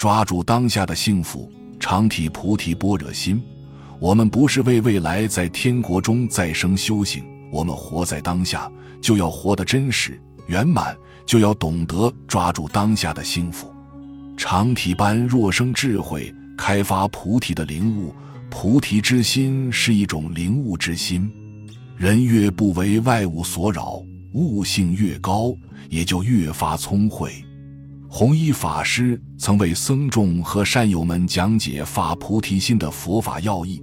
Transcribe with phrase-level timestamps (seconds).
[0.00, 3.38] 抓住当下的幸福，常体菩提般若心。
[3.98, 13.70] 我们不是为未来在天国中再生修行，我们活在当下，就要活得真实圆满，就要懂得抓住当下的幸福。
[14.38, 18.14] 常体般若生智慧，开发菩提的灵悟。
[18.48, 21.30] 菩提之心是一种灵悟之心。
[21.98, 25.54] 人越不为外物所扰，悟性越高，
[25.90, 27.44] 也就越发聪慧。
[28.12, 33.80] 弘一法师曾为僧众和善友们讲解发菩提心的佛法要义。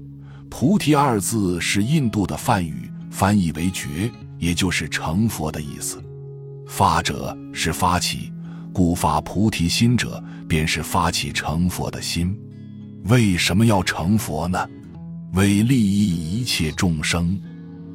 [0.50, 6.04] 菩提二字是印度的梵语，翻译为觉，也就是成佛的意思。
[6.68, 8.30] 发者是发起，
[8.74, 12.38] 故发菩提心者便是发起成佛的心。
[13.06, 14.70] 为什么要成佛呢？
[15.36, 17.40] 为利益一切众生。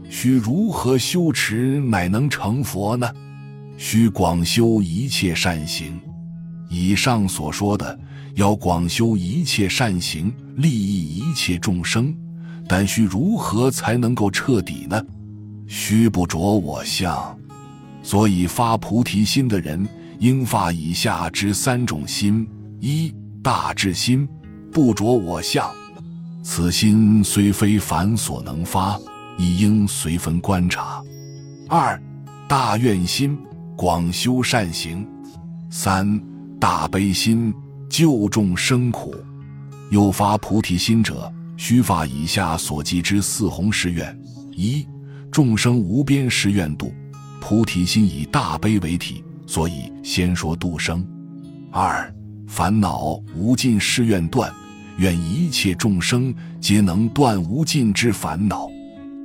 [0.09, 3.07] 须如何修持，乃能成佛呢？
[3.77, 6.01] 需广修一切善行。
[6.73, 7.99] 以上所说的，
[8.35, 12.15] 要广修一切善行，利益一切众生。
[12.67, 15.05] 但须如何才能够彻底呢？
[15.67, 17.39] 须不着我相。
[18.03, 19.87] 所以发菩提心的人，
[20.19, 22.49] 应发以下之三种心：
[22.81, 24.27] 一大智心，
[24.73, 25.71] 不着我相。
[26.43, 28.99] 此心虽非凡所能发。
[29.39, 31.03] 亦应随分观察。
[31.67, 32.01] 二
[32.47, 33.37] 大愿心，
[33.75, 35.05] 广修善行；
[35.71, 36.21] 三
[36.63, 37.53] 大悲心，
[37.91, 39.17] 救众生苦。
[39.91, 44.17] 有发菩提心者，须发以下所记之四弘誓愿：
[44.53, 44.87] 一
[45.33, 46.95] 众生无边誓愿度。
[47.41, 51.05] 菩提心以大悲为体，所以先说度生。
[51.73, 52.15] 二
[52.47, 54.49] 烦恼无尽誓愿断，
[54.99, 58.69] 愿一切众生皆能断无尽之烦恼。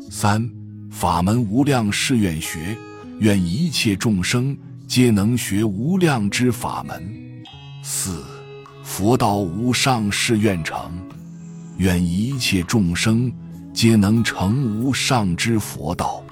[0.10, 0.50] 三
[0.90, 2.76] 法门无量誓愿学，
[3.20, 7.27] 愿一切众生皆能学无量之法门。
[7.82, 8.24] 四
[8.84, 10.92] 佛道无上誓愿成，
[11.78, 13.32] 愿一切众生
[13.74, 16.24] 皆能成无上之佛道。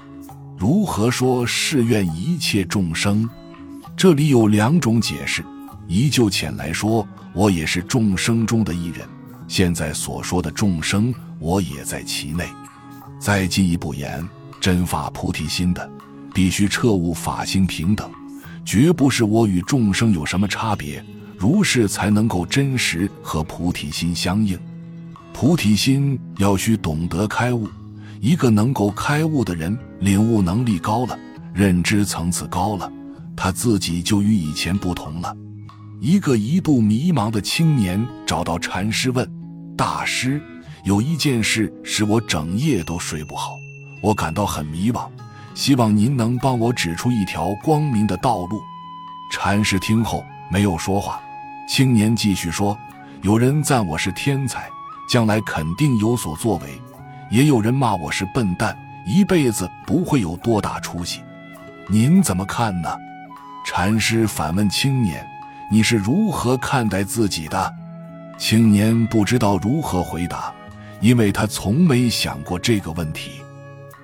[0.58, 3.28] 如何说誓愿一切众生？
[3.96, 5.44] 这里有两种解释。
[5.88, 9.06] 依就浅来说，我也是众生中的一人。
[9.46, 12.44] 现在所说的众生，我也在其内。
[13.20, 14.26] 再进一步言，
[14.60, 15.88] 真发菩提心的，
[16.34, 18.10] 必须彻悟法性平等，
[18.66, 21.02] 绝不是我与众生有什么差别，
[21.38, 24.58] 如是才能够真实和菩提心相应。
[25.32, 27.68] 菩提心要需懂得开悟，
[28.20, 31.16] 一个能够开悟的人，领悟能力高了，
[31.54, 32.92] 认知层次高了，
[33.36, 35.32] 他自己就与以前不同了。
[36.00, 39.30] 一个一度迷茫的青年找到禅师问
[39.78, 40.42] ：“大师。”
[40.84, 43.56] 有一件事使我整夜都睡不好，
[44.00, 45.08] 我感到很迷茫，
[45.56, 48.62] 希望您能帮我指出一条光明的道路。
[49.32, 51.18] 禅师听后没有说话。
[51.66, 52.78] 青年继续说
[53.24, 54.68] ：“有人赞我是天才，
[55.08, 56.68] 将来肯定有所作为；
[57.30, 61.22] 也有人骂我是笨蛋，一辈子不会有多大出息。
[61.88, 62.94] 您怎么看呢？”
[63.64, 65.26] 禅师反问青年
[65.72, 67.74] ：“你是如何看待自己的？”
[68.36, 70.52] 青年不知道如何回答。
[71.00, 73.32] 因为他从没想过这个问题，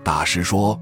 [0.05, 0.79] 大师说：“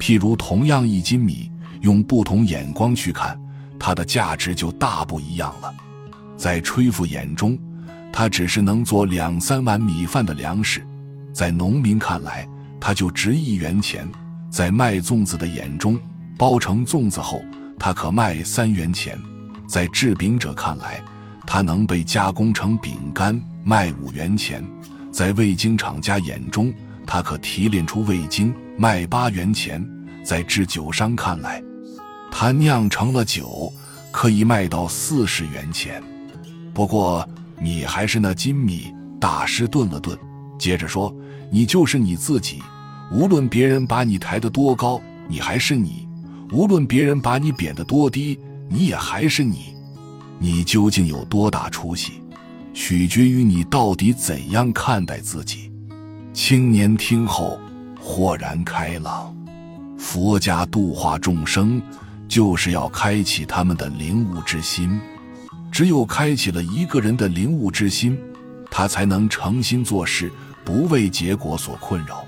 [0.00, 1.52] 譬如同样一斤米，
[1.82, 3.38] 用不同眼光去看，
[3.78, 5.72] 它的价值就大不一样了。
[6.38, 7.56] 在吹拂眼中，
[8.10, 10.80] 它只是能做两三碗米饭的粮食；
[11.34, 12.48] 在农民看来，
[12.80, 14.06] 它就值一元钱；
[14.50, 15.98] 在卖粽子的眼中，
[16.38, 17.42] 包成粽子后，
[17.78, 19.18] 它可卖三元钱；
[19.68, 20.98] 在制饼者看来，
[21.46, 24.64] 它能被加工成饼干，卖五元钱。”
[25.12, 26.72] 在味精厂家眼中，
[27.12, 29.82] 它可提炼出味精，卖八元钱；
[30.24, 31.60] 在制酒商看来，
[32.30, 33.72] 它酿成了酒，
[34.12, 36.00] 可以卖到四十元钱。
[36.72, 37.28] 不过，
[37.60, 38.94] 你还是那金米。
[39.18, 40.16] 大师顿了顿，
[40.56, 41.12] 接着说
[41.50, 42.62] ：“你就是你自己，
[43.10, 46.06] 无论别人把你抬得多高，你还是你；
[46.52, 48.38] 无论别人把你贬得多低，
[48.68, 49.74] 你也还是你。
[50.38, 52.12] 你究竟有多大出息？”
[52.72, 55.69] 取决于你到底怎样看待自己。
[56.32, 57.58] 青年听后
[58.00, 59.34] 豁然开朗，
[59.98, 61.82] 佛家度化众生，
[62.28, 65.00] 就是要开启他们的灵悟之心。
[65.72, 68.16] 只有开启了一个人的灵悟之心，
[68.70, 70.30] 他才能诚心做事，
[70.64, 72.24] 不为结果所困扰。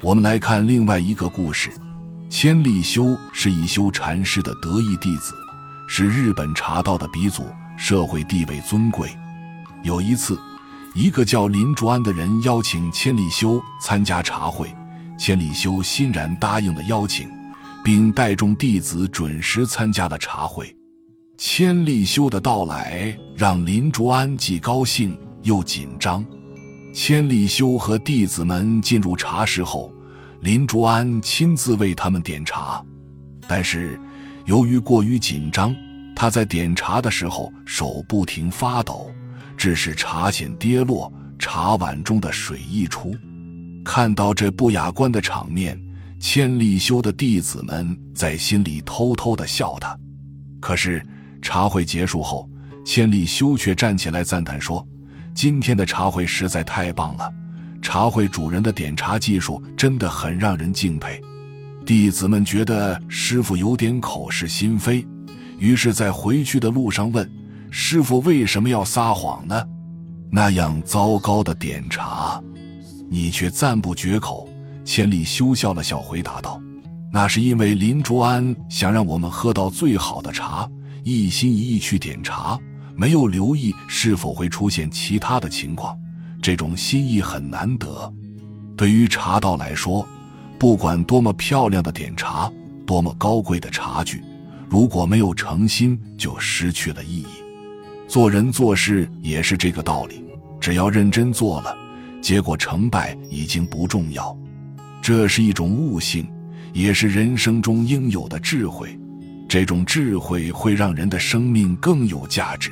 [0.00, 1.70] 我们来看另外一个故事：
[2.28, 5.32] 千利休是一休禅师的得意弟子，
[5.86, 7.44] 是日本茶道的鼻祖，
[7.76, 9.08] 社会地位尊贵。
[9.84, 10.36] 有一次，
[10.98, 14.68] 一个叫林竹安的人邀请千里修参加茶会，
[15.16, 17.30] 千里修欣然答应了邀请，
[17.84, 20.76] 并带众弟子准时参加了茶会。
[21.36, 26.26] 千利休的到来让林竹安既高兴又紧张。
[26.92, 29.92] 千利休和弟子们进入茶室后，
[30.40, 32.84] 林竹安亲自为他们点茶，
[33.46, 33.96] 但是
[34.46, 35.72] 由于过于紧张，
[36.16, 39.08] 他在点茶的时候手不停发抖，
[39.58, 43.14] 致使茶筅跌落，茶碗中的水溢出。
[43.84, 45.78] 看到这不雅观的场面，
[46.20, 49.98] 千利休的弟子们在心里偷偷的笑他。
[50.60, 51.04] 可是
[51.42, 52.48] 茶会结束后，
[52.84, 54.86] 千利休却站起来赞叹说
[55.34, 57.32] ：“今天的茶会实在太棒了，
[57.82, 61.20] 茶会主人的点茶技术真的很让人敬佩。”
[61.84, 65.06] 弟子们觉得师傅有点口是心非，
[65.58, 67.28] 于是，在回去的路上问
[67.70, 69.64] ：“师傅为什么要撒谎呢？
[70.30, 72.42] 那样糟糕的点茶，
[73.08, 74.48] 你却赞不绝口。”
[74.84, 76.58] 千里休笑了笑，回答道。
[77.12, 80.66] 那是因为林卓安想让我们喝到最好的茶，
[81.04, 82.58] 一心一意去点茶，
[82.96, 85.94] 没有留意是否会出现其他的情况。
[86.40, 88.10] 这种心意很难得。
[88.76, 90.06] 对于茶道来说，
[90.58, 92.50] 不管多么漂亮的点茶，
[92.86, 94.22] 多么高贵的茶具，
[94.70, 97.26] 如果没有诚心，就失去了意义。
[98.08, 100.24] 做人做事也是这个道理，
[100.58, 101.76] 只要认真做了，
[102.20, 104.36] 结果成败已经不重要。
[105.00, 106.26] 这是一种悟性。
[106.74, 108.96] 也是人生中应有的智慧，
[109.48, 112.70] 这种智慧会让人的生命更有价值。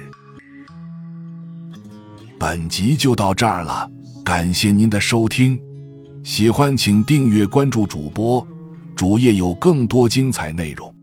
[2.38, 3.90] 本集就到这儿了，
[4.22, 5.58] 感谢您的收听，
[6.22, 8.46] 喜欢请订阅关注主播，
[8.94, 10.95] 主页有更多精彩内容。